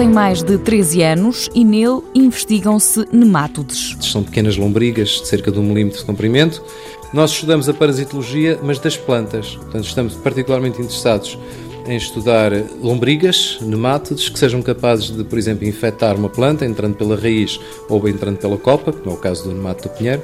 [0.00, 3.98] tem mais de 13 anos e nele investigam-se nemátodes.
[4.00, 6.64] São pequenas lombrigas de cerca de um milímetro de comprimento.
[7.12, 9.56] Nós estudamos a parasitologia, mas das plantas.
[9.56, 11.38] Portanto, estamos particularmente interessados
[11.86, 12.50] em estudar
[12.80, 18.08] lombrigas, nemátodes, que sejam capazes de, por exemplo, infectar uma planta, entrando pela raiz ou
[18.08, 20.22] entrando pela copa, como é o caso do nemátodo do pinheiro,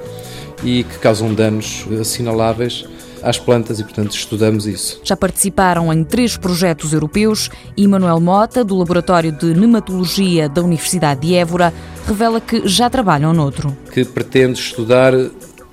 [0.65, 2.87] e que causam danos assinaláveis
[3.23, 5.01] às plantas e, portanto, estudamos isso.
[5.03, 11.21] Já participaram em três projetos europeus e Manuel Mota, do Laboratório de Nematologia da Universidade
[11.23, 11.73] de Évora,
[12.07, 13.77] revela que já trabalham noutro.
[13.93, 15.13] Que pretende estudar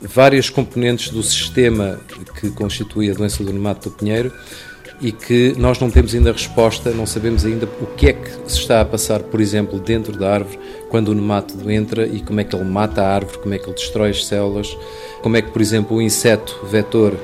[0.02, 2.00] várias componentes do sistema
[2.40, 4.32] que constitui a doença do nemato do pinheiro
[5.02, 8.60] e que nós não temos ainda resposta, não sabemos ainda o que é que se
[8.60, 12.44] está a passar, por exemplo, dentro da árvore, quando o nemátodo entra e como é
[12.44, 14.78] que ele mata a árvore, como é que ele destrói as células,
[15.22, 17.18] como é que, por exemplo, o inseto vetor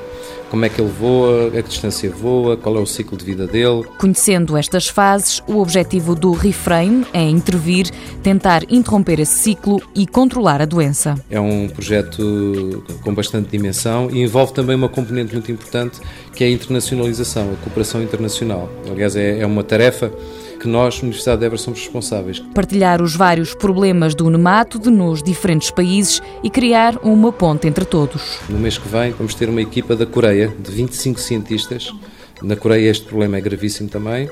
[0.49, 3.47] como é que ele voa, a que distância voa, qual é o ciclo de vida
[3.47, 3.83] dele.
[3.97, 7.89] Conhecendo estas fases, o objetivo do Reframe é intervir,
[8.23, 11.15] tentar interromper esse ciclo e controlar a doença.
[11.29, 15.99] É um projeto com bastante dimensão e envolve também uma componente muito importante
[16.33, 18.69] que é a internacionalização, a cooperação internacional.
[18.89, 20.11] Aliás, é, é uma tarefa
[20.59, 22.39] que nós, Universidade de Évora, somos responsáveis.
[22.53, 28.39] Partilhar os vários problemas do nemátodo nos diferentes países e criar uma ponte entre todos.
[28.49, 31.93] No mês que vem vamos ter uma equipa da Coreia de 25 cientistas.
[32.41, 34.29] Na Coreia este problema é gravíssimo também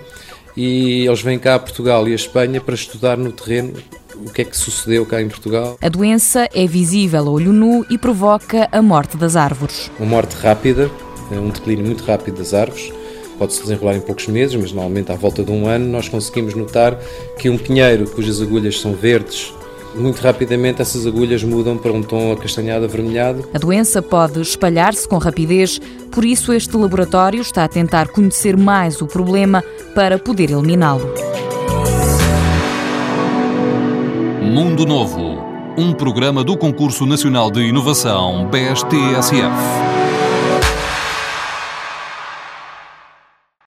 [0.55, 3.73] e eles vêm cá a Portugal e a Espanha para estudar no terreno
[4.15, 5.77] o que é que sucedeu cá em Portugal.
[5.81, 9.91] A doença é visível a olho nu e provoca a morte das árvores.
[9.99, 10.89] Uma morte rápida,
[11.31, 12.96] um declínio muito rápido das árvores
[13.37, 16.99] pode-se desenrolar em poucos meses, mas normalmente à volta de um ano nós conseguimos notar
[17.37, 19.53] que um pinheiro cujas agulhas são verdes
[19.97, 23.47] muito rapidamente essas agulhas mudam para um tom acastanhado avermelhado.
[23.53, 25.79] A doença pode espalhar-se com rapidez,
[26.11, 29.63] por isso este laboratório está a tentar conhecer mais o problema
[29.95, 31.11] para poder eliminá-lo.
[34.41, 35.39] Mundo Novo,
[35.77, 39.96] um programa do Concurso Nacional de Inovação BSTSF.